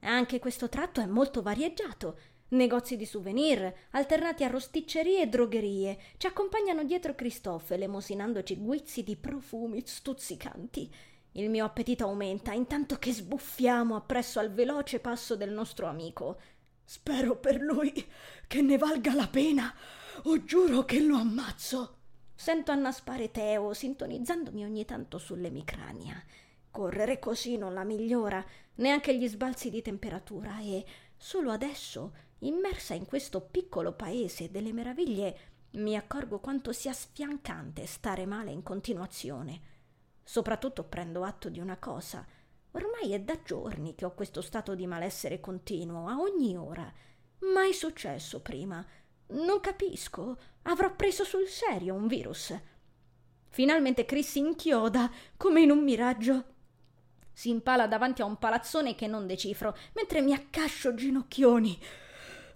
[0.02, 2.18] Anche questo tratto è molto varieggiato.
[2.56, 9.18] Negozi di souvenir, alternati a rosticcerie e drogherie, ci accompagnano dietro Christophe, lemosinandoci guizzi di
[9.18, 10.90] profumi stuzzicanti.
[11.34, 16.40] Il mio appetito aumenta intanto che sbuffiamo appresso al veloce passo del nostro amico.
[16.86, 17.92] Spero per lui
[18.48, 19.76] che ne valga la pena,
[20.24, 21.98] o giuro che lo ammazzo.
[22.34, 26.24] Sento annaspare Teo, sintonizzandomi ogni tanto sull'emicrania.
[26.72, 28.42] Correre così non la migliora,
[28.76, 30.86] neanche gli sbalzi di temperatura, e
[31.18, 35.38] solo adesso Immersa in questo piccolo paese delle meraviglie,
[35.72, 39.74] mi accorgo quanto sia sfiancante stare male in continuazione.
[40.24, 42.26] Soprattutto prendo atto di una cosa.
[42.72, 46.92] Ormai è da giorni che ho questo stato di malessere continuo, a ogni ora.
[47.54, 48.86] Mai successo prima.
[49.28, 50.38] Non capisco.
[50.64, 52.54] Avrò preso sul serio un virus.
[53.50, 56.44] Finalmente Chris si inchioda, come in un miraggio.
[57.32, 61.80] Si impala davanti a un palazzone che non decifro, mentre mi accascio ginocchioni.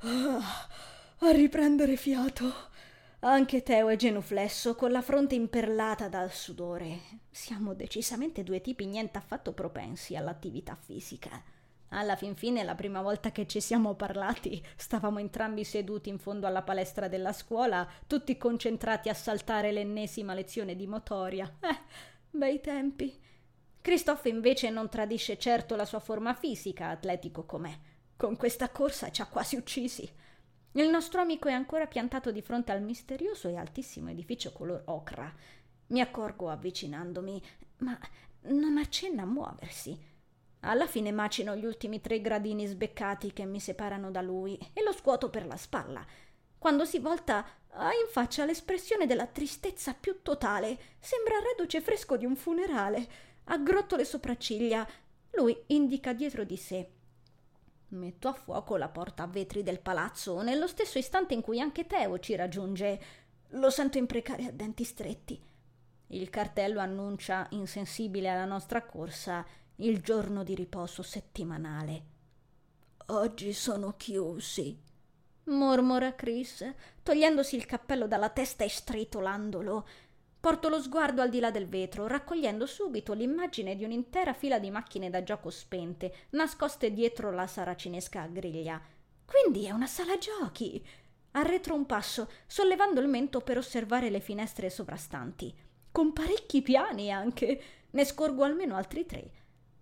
[0.01, 2.67] A riprendere fiato.
[3.21, 6.99] Anche Teo è genuflesso, con la fronte imperlata dal sudore.
[7.29, 11.43] Siamo decisamente due tipi niente affatto propensi all'attività fisica.
[11.89, 16.47] Alla fin fine, la prima volta che ci siamo parlati, stavamo entrambi seduti in fondo
[16.47, 21.51] alla palestra della scuola, tutti concentrati a saltare l'ennesima lezione di motoria.
[21.59, 21.77] Eh,
[22.29, 23.19] bei tempi.
[23.81, 27.77] Christophe invece non tradisce certo la sua forma fisica, atletico com'è.
[28.19, 30.05] Con questa corsa ci ha quasi uccisi.
[30.73, 35.33] Il nostro amico è ancora piantato di fronte al misterioso e altissimo edificio color ocra.
[35.87, 37.41] Mi accorgo avvicinandomi,
[37.77, 37.97] ma
[38.41, 39.97] non accenna a muoversi.
[40.59, 44.91] Alla fine macino gli ultimi tre gradini sbeccati che mi separano da lui e lo
[44.91, 46.05] scuoto per la spalla.
[46.57, 50.77] Quando si volta ha in faccia l'espressione della tristezza più totale.
[50.99, 53.07] Sembra reduce fresco di un funerale.
[53.45, 54.85] Aggrotto le sopracciglia.
[55.31, 56.97] Lui indica dietro di sé.
[57.89, 61.87] Metto a fuoco la porta a vetri del palazzo nello stesso istante in cui anche
[61.87, 63.01] Teo ci raggiunge.
[63.53, 65.41] Lo sento imprecare a denti stretti.
[66.07, 69.45] Il cartello annuncia, insensibile alla nostra corsa,
[69.77, 72.03] il giorno di riposo settimanale.
[73.07, 74.79] Oggi sono chiusi,
[75.45, 76.63] mormora Chris,
[77.01, 79.87] togliendosi il cappello dalla testa e stritolandolo.
[80.39, 84.71] Porto lo sguardo al di là del vetro, raccogliendo subito l'immagine di un'intera fila di
[84.71, 88.81] macchine da gioco spente, nascoste dietro la saracinesca griglia.
[89.25, 90.81] Quindi è una sala giochi!
[91.31, 95.53] Arretro un passo, sollevando il mento per osservare le finestre sovrastanti.
[95.91, 97.61] Con parecchi piani anche.
[97.91, 99.31] Ne scorgo almeno altri tre.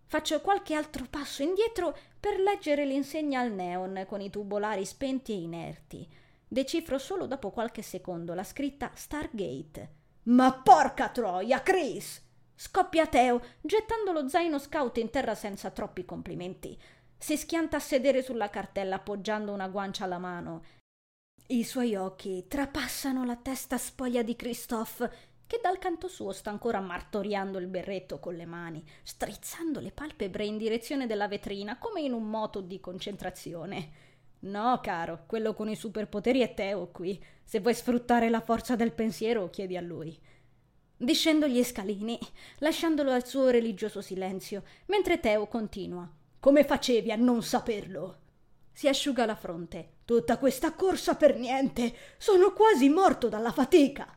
[0.07, 5.41] Faccio qualche altro passo indietro per leggere l'insegna al neon con i tubolari spenti e
[5.41, 6.07] inerti.
[6.47, 9.96] Decifro solo dopo qualche secondo la scritta Stargate.
[10.27, 12.21] Ma porca troia, Chris!
[12.53, 16.77] Scoppia Teo, gettando lo zaino scout in terra senza troppi complimenti.
[17.17, 20.63] Si schianta a sedere sulla cartella appoggiando una guancia alla mano.
[21.47, 25.11] I suoi occhi trapassano la testa spoglia di Christophe,
[25.47, 30.45] che dal canto suo sta ancora martoriando il berretto con le mani, strizzando le palpebre
[30.45, 34.06] in direzione della vetrina come in un moto di concentrazione.
[34.47, 37.21] No, caro, quello con i superpoteri è Teo qui.
[37.43, 40.17] Se vuoi sfruttare la forza del pensiero, chiedi a lui.
[40.95, 42.17] Discendo gli scalini,
[42.59, 46.09] lasciandolo al suo religioso silenzio, mentre Teo continua.
[46.39, 48.19] Come facevi a non saperlo?
[48.71, 49.95] Si asciuga la fronte.
[50.05, 51.93] Tutta questa corsa per niente.
[52.17, 54.07] Sono quasi morto dalla fatica.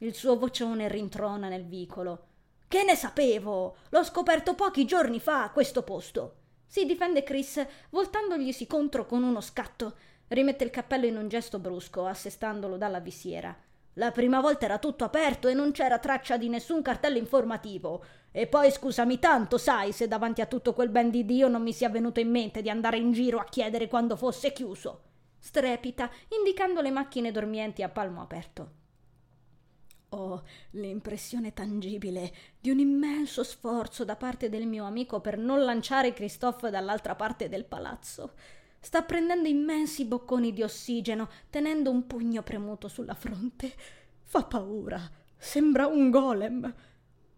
[0.00, 2.26] Il suo vocione rintrona nel vicolo.
[2.66, 3.76] Che ne sapevo?
[3.90, 6.39] L'ho scoperto pochi giorni fa a questo posto.
[6.70, 9.94] Si difende Chris, voltandoglisi contro con uno scatto.
[10.28, 13.52] Rimette il cappello in un gesto brusco, assestandolo dalla visiera.
[13.94, 18.04] La prima volta era tutto aperto e non c'era traccia di nessun cartello informativo.
[18.30, 21.72] E poi scusami tanto, sai, se davanti a tutto quel ben di Dio non mi
[21.72, 25.00] sia venuto in mente di andare in giro a chiedere quando fosse chiuso.
[25.40, 28.79] Strepita, indicando le macchine dormienti a palmo aperto.
[30.12, 36.12] Ho l'impressione tangibile di un immenso sforzo da parte del mio amico per non lanciare
[36.12, 38.32] Christophe dall'altra parte del palazzo.
[38.80, 43.72] Sta prendendo immensi bocconi di ossigeno, tenendo un pugno premuto sulla fronte.
[44.24, 45.00] Fa paura.
[45.36, 46.74] Sembra un golem.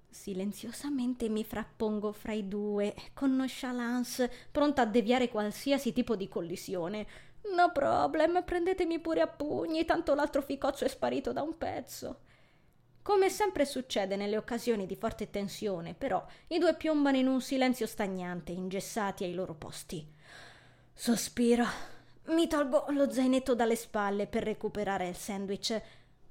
[0.08, 7.06] Silenziosamente mi frappongo fra i due, con nonchalance, pronta a deviare qualsiasi tipo di collisione.
[7.54, 12.20] No problem, prendetemi pure a pugni, tanto l'altro ficozzo è sparito da un pezzo.
[13.02, 17.84] Come sempre succede nelle occasioni di forte tensione, però, i due piombano in un silenzio
[17.84, 20.06] stagnante, ingessati ai loro posti.
[20.94, 21.66] Sospiro.
[22.26, 25.82] Mi tolgo lo zainetto dalle spalle per recuperare il sandwich.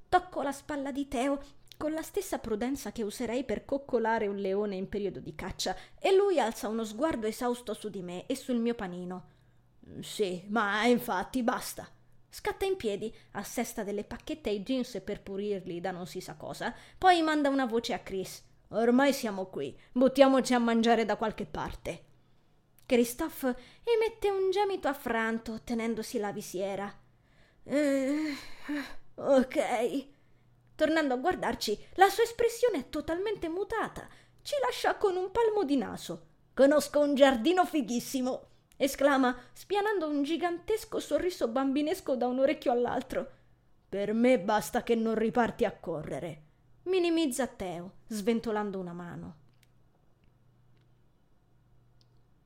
[0.08, 1.44] Tocco la spalla di Teo
[1.76, 6.16] con la stessa prudenza che userei per coccolare un leone in periodo di caccia, e
[6.16, 9.26] lui alza uno sguardo esausto su di me e sul mio panino.
[10.00, 11.90] Sì, ma infatti basta.
[12.34, 16.74] Scatta in piedi, assesta delle pacchette ai jeans per pulirli da non si sa cosa,
[16.98, 18.42] poi manda una voce a Chris.
[18.70, 22.06] Ormai siamo qui, buttiamoci a mangiare da qualche parte.
[22.86, 26.90] Christophe emette un gemito affranto, tenendosi la visiera.
[27.64, 28.34] Eh,
[29.16, 30.08] ok.
[30.76, 34.08] Tornando a guardarci, la sua espressione è totalmente mutata.
[34.42, 36.28] Ci lascia con un palmo di naso.
[36.54, 38.51] Conosco un giardino fighissimo,
[38.84, 43.30] esclama, spianando un gigantesco sorriso bambinesco da un orecchio all'altro.
[43.88, 46.42] Per me basta che non riparti a correre.
[46.84, 49.36] Minimizza Teo, sventolando una mano.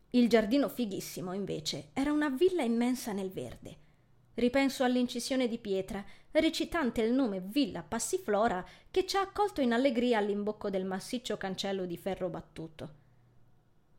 [0.10, 3.78] Il giardino fighissimo, invece, era una villa immensa nel verde.
[4.34, 10.17] Ripenso all'incisione di pietra, recitante il nome Villa Passiflora, che ci ha accolto in allegria
[10.17, 13.04] all'imbocco del massiccio cancello di ferro battuto.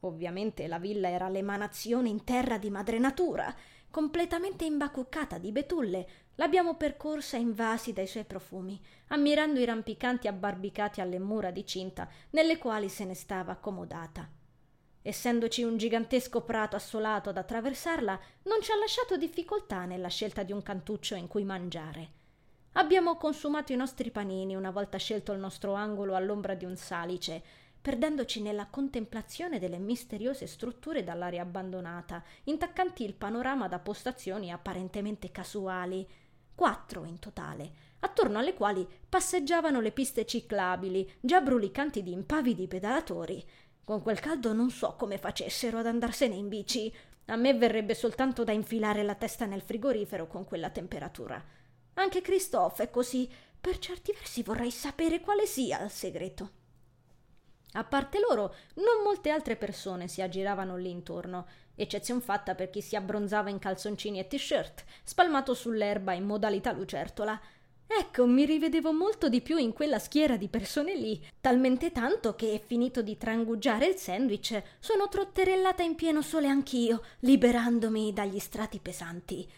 [0.06, 3.54] Ovviamente la villa era l'emanazione in terra di madre natura,
[3.90, 6.08] completamente imbacuccata di betulle.
[6.36, 12.58] L'abbiamo percorsa invasi dai suoi profumi, ammirando i rampicanti abbarbicati alle mura di cinta nelle
[12.58, 14.30] quali se ne stava accomodata
[15.06, 20.50] essendoci un gigantesco prato assolato ad attraversarla, non ci ha lasciato difficoltà nella scelta di
[20.50, 22.10] un cantuccio in cui mangiare.
[22.72, 27.42] Abbiamo consumato i nostri panini una volta scelto il nostro angolo all'ombra di un salice,
[27.86, 36.04] perdendoci nella contemplazione delle misteriose strutture dall'aria abbandonata, intaccanti il panorama da postazioni apparentemente casuali,
[36.52, 37.70] quattro in totale,
[38.00, 43.40] attorno alle quali passeggiavano le piste ciclabili, già brulicanti di impavidi pedalatori,
[43.84, 46.92] con quel caldo non so come facessero ad andarsene in bici.
[47.26, 51.40] A me verrebbe soltanto da infilare la testa nel frigorifero con quella temperatura.
[51.94, 53.30] Anche Christophe è così.
[53.60, 56.55] Per certi versi vorrei sapere quale sia il segreto.
[57.76, 62.80] A parte loro, non molte altre persone si aggiravano lì intorno, eccezion fatta per chi
[62.80, 67.38] si abbronzava in calzoncini e t-shirt, spalmato sull'erba in modalità lucertola,
[67.88, 72.60] Ecco, mi rivedevo molto di più in quella schiera di persone lì, talmente tanto che,
[72.64, 79.48] finito di trangugiare il sandwich, sono trotterellata in pieno sole anch'io, liberandomi dagli strati pesanti.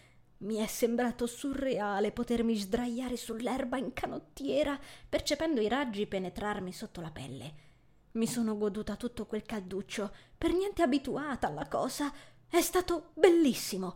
[0.41, 4.79] Mi è sembrato surreale potermi sdraiare sull'erba in canottiera,
[5.09, 7.68] percependo i raggi penetrarmi sotto la pelle.
[8.11, 12.11] Mi sono goduta tutto quel calduccio, per niente abituata alla cosa.
[12.49, 13.95] È stato bellissimo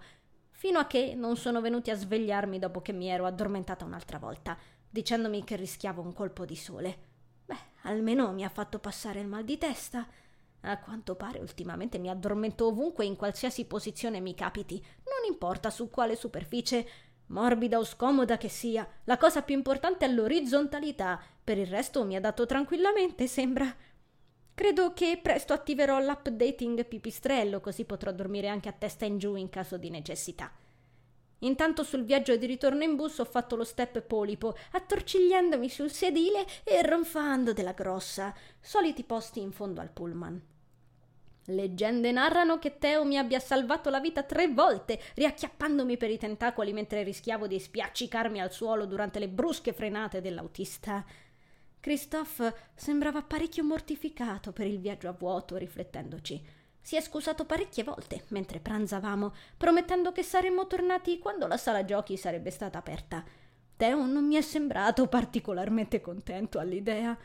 [0.52, 4.58] fino a che non sono venuti a svegliarmi dopo che mi ero addormentata un'altra volta,
[4.90, 6.98] dicendomi che rischiavo un colpo di sole.
[7.46, 10.08] Beh, almeno mi ha fatto passare il mal di testa.
[10.62, 15.90] A quanto pare ultimamente mi addormento ovunque in qualsiasi posizione mi capiti, non importa su
[15.90, 16.88] quale superficie,
[17.28, 22.16] morbida o scomoda che sia, la cosa più importante è l'orizzontalità, per il resto mi
[22.16, 23.76] ha dato tranquillamente, sembra.
[24.56, 29.50] Credo che presto attiverò l'updating pipistrello, così potrò dormire anche a testa in giù in
[29.50, 30.52] caso di necessità.
[31.40, 36.46] Intanto sul viaggio di ritorno in bus ho fatto lo step polipo, attorcigliandomi sul sedile
[36.64, 40.42] e ronfando della grossa, soliti posti in fondo al pullman.
[41.48, 46.72] Leggende narrano che Teo mi abbia salvato la vita tre volte, riacchiappandomi per i tentacoli
[46.72, 51.04] mentre rischiavo di spiaccicarmi al suolo durante le brusche frenate dell'autista.
[51.84, 56.42] Christophe sembrava parecchio mortificato per il viaggio a vuoto, riflettendoci.
[56.80, 62.16] Si è scusato parecchie volte mentre pranzavamo, promettendo che saremmo tornati quando la sala giochi
[62.16, 63.22] sarebbe stata aperta.
[63.76, 67.18] Teo non mi è sembrato particolarmente contento all'idea.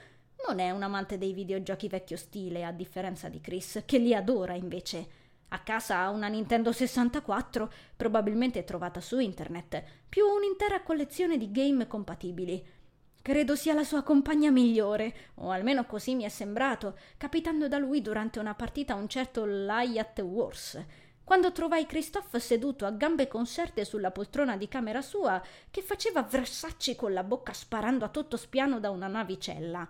[0.44, 4.54] Non è un amante dei videogiochi vecchio stile, a differenza di Chris, che li adora
[4.54, 5.06] invece.
[5.50, 11.86] A casa ha una Nintendo 64, probabilmente trovata su internet, più un'intera collezione di game
[11.86, 12.76] compatibili.
[13.22, 18.00] Credo sia la sua compagna migliore, o almeno così mi è sembrato, capitando da lui
[18.00, 20.82] durante una partita a un certo Liat Wars,
[21.24, 26.96] quando trovai Christophe seduto a gambe conserte sulla poltrona di camera sua, che faceva versacci
[26.96, 29.86] con la bocca sparando a tutto spiano da una navicella.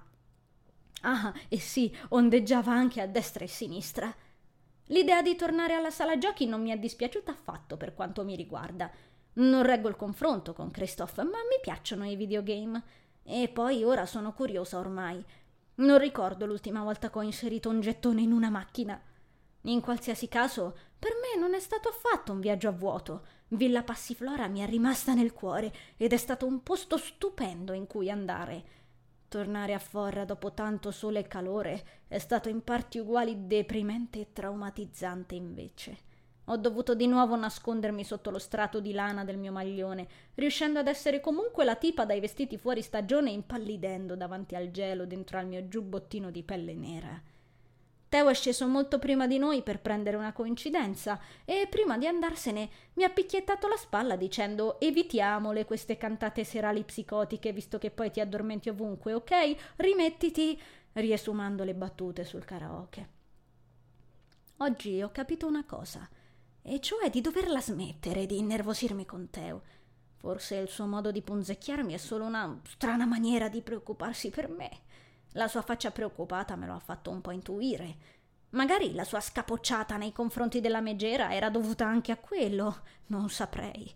[1.03, 4.12] Ah, e sì, ondeggiava anche a destra e sinistra.
[4.87, 8.91] L'idea di tornare alla sala giochi non mi è dispiaciuta affatto per quanto mi riguarda.
[9.35, 12.83] Non reggo il confronto con Christophe, ma mi piacciono i videogame.
[13.31, 15.22] E poi ora sono curiosa ormai.
[15.74, 18.99] Non ricordo l'ultima volta che ho inserito un gettone in una macchina.
[19.62, 23.26] In qualsiasi caso, per me non è stato affatto un viaggio a vuoto.
[23.49, 28.11] Villa Passiflora mi è rimasta nel cuore ed è stato un posto stupendo in cui
[28.11, 28.64] andare.
[29.29, 34.33] Tornare a Forra dopo tanto sole e calore è stato in parti uguali deprimente e
[34.33, 35.99] traumatizzante invece.
[36.51, 40.88] Ho dovuto di nuovo nascondermi sotto lo strato di lana del mio maglione, riuscendo ad
[40.88, 45.68] essere comunque la tipa dai vestiti fuori stagione impallidendo davanti al gelo dentro al mio
[45.68, 47.22] giubbottino di pelle nera.
[48.09, 52.70] Teo è sceso molto prima di noi per prendere una coincidenza e prima di andarsene
[52.94, 58.20] mi ha picchiettato la spalla dicendo evitiamole queste cantate serali psicotiche visto che poi ti
[58.20, 59.74] addormenti ovunque, ok?
[59.76, 60.59] Rimettiti,
[60.94, 63.09] riesumando le battute sul karaoke.
[64.61, 66.09] Oggi ho capito una cosa,
[66.62, 69.62] e cioè di doverla smettere di innervosirmi con Teo.
[70.16, 74.80] Forse il suo modo di punzecchiarmi è solo una strana maniera di preoccuparsi per me.
[75.32, 78.16] La sua faccia preoccupata me lo ha fatto un po' intuire.
[78.50, 83.92] Magari la sua scapocciata nei confronti della megera era dovuta anche a quello, non saprei.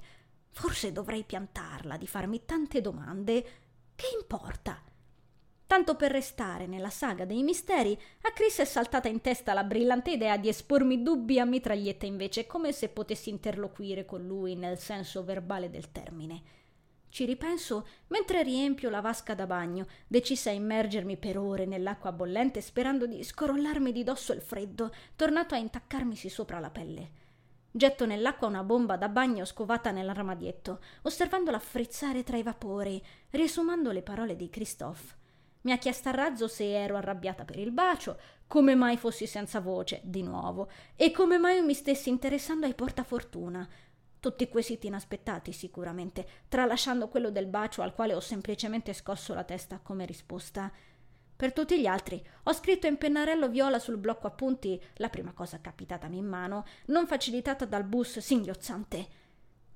[0.51, 3.43] Forse dovrei piantarla di farmi tante domande.
[3.95, 4.81] Che importa?
[5.73, 10.11] Tanto per restare nella saga dei misteri, a Chris è saltata in testa la brillante
[10.11, 15.25] idea di espormi dubbi a mitraglietta invece, come se potessi interloquire con lui nel senso
[15.25, 16.43] verbale del termine.
[17.09, 22.61] Ci ripenso mentre riempio la vasca da bagno, decisa a immergermi per ore nell'acqua bollente
[22.61, 27.11] sperando di scrollarmi di dosso il freddo, tornato a intaccarmisi sopra la pelle.
[27.71, 34.03] Getto nell'acqua una bomba da bagno scovata nell'armadietto, osservandola frizzare tra i vapori, riesumando le
[34.03, 35.21] parole di Christophe.
[35.63, 39.61] Mi ha chiesto a razzo se ero arrabbiata per il bacio, come mai fossi senza
[39.61, 43.69] voce, di nuovo, e come mai mi stessi interessando ai portafortuna,
[44.23, 49.81] tutti quesiti inaspettati, sicuramente, tralasciando quello del bacio al quale ho semplicemente scosso la testa
[49.83, 50.71] come risposta.
[51.35, 55.61] Per tutti gli altri ho scritto in pennarello viola sul blocco appunti la prima cosa
[55.61, 59.07] capitatami in mano, non facilitata dal bus singhiozzante.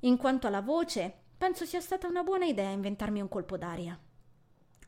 [0.00, 3.98] In quanto alla voce, penso sia stata una buona idea inventarmi un colpo d'aria.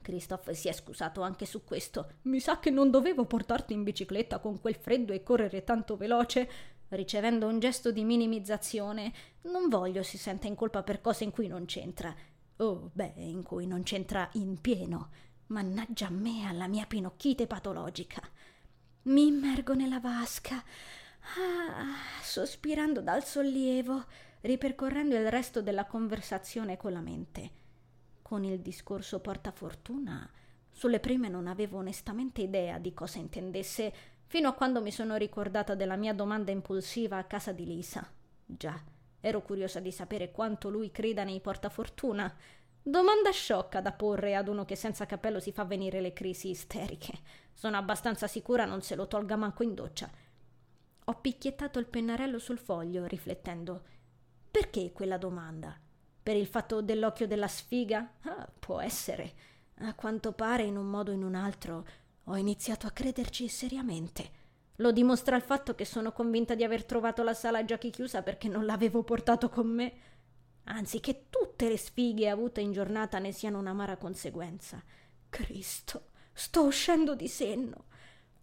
[0.09, 2.13] Christoph si è scusato anche su questo.
[2.23, 6.49] Mi sa che non dovevo portarti in bicicletta con quel freddo e correre tanto veloce
[6.89, 9.13] ricevendo un gesto di minimizzazione.
[9.43, 12.15] Non voglio si senta in colpa per cose in cui non c'entra.
[12.57, 15.11] Oh, beh, in cui non c'entra in pieno.
[15.49, 18.23] Mannaggia a me, alla mia pinocchite patologica.
[19.03, 24.07] Mi immergo nella vasca, ah, sospirando dal sollievo,
[24.41, 27.58] ripercorrendo il resto della conversazione con la mente.
[28.29, 30.31] Con il discorso portafortuna,
[30.70, 33.91] sulle prime non avevo onestamente idea di cosa intendesse
[34.26, 38.07] fino a quando mi sono ricordata della mia domanda impulsiva a casa di Lisa.
[38.45, 38.79] Già,
[39.18, 42.31] ero curiosa di sapere quanto lui creda nei portafortuna.
[42.83, 47.14] Domanda sciocca da porre ad uno che senza cappello si fa venire le crisi isteriche.
[47.55, 50.11] Sono abbastanza sicura non se lo tolga manco in doccia.
[51.07, 53.85] Ho picchiettato il pennarello sul foglio, riflettendo.
[54.51, 55.81] Perché quella domanda?
[56.29, 58.07] Per il fatto dell'occhio della sfiga?
[58.24, 59.33] Ah, può essere.
[59.76, 61.87] A quanto pare, in un modo o in un altro,
[62.24, 64.31] ho iniziato a crederci seriamente.
[64.76, 68.47] Lo dimostra il fatto che sono convinta di aver trovato la sala giochi chiusa perché
[68.47, 69.93] non l'avevo portato con me.
[70.64, 74.83] Anzi, che tutte le sfighe avute in giornata ne siano un'amara conseguenza.
[75.31, 77.87] Cristo, sto uscendo di senno.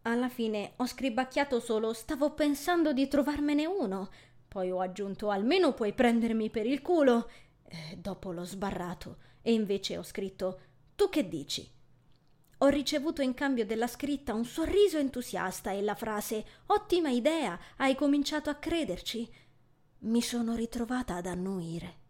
[0.02, 4.10] Alla fine ho scribacchiato solo stavo pensando di trovarmene uno.
[4.48, 7.30] Poi ho aggiunto almeno puoi prendermi per il culo.
[7.68, 10.60] Eh, dopo l'ho sbarrato e invece ho scritto
[10.96, 11.70] tu che dici?
[12.60, 17.96] Ho ricevuto in cambio della scritta un sorriso entusiasta e la frase Ottima idea, hai
[17.96, 19.30] cominciato a crederci.
[20.00, 22.04] Mi sono ritrovata ad annuire.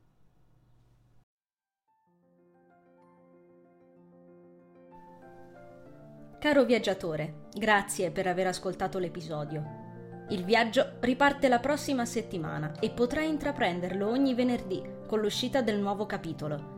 [6.40, 9.84] Caro viaggiatore, grazie per aver ascoltato l'episodio.
[10.30, 16.06] Il viaggio riparte la prossima settimana e potrai intraprenderlo ogni venerdì con l'uscita del nuovo
[16.06, 16.74] capitolo.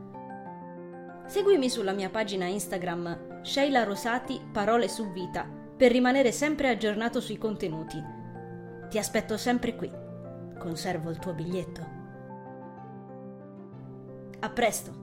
[1.26, 7.38] Seguimi sulla mia pagina Instagram Sheila Rosati Parole su Vita per rimanere sempre aggiornato sui
[7.38, 8.02] contenuti.
[8.88, 9.90] Ti aspetto sempre qui.
[10.58, 11.86] Conservo il tuo biglietto.
[14.40, 14.97] A presto.